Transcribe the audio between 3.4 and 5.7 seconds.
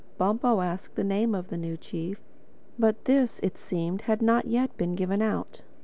it seemed, had not yet been given out.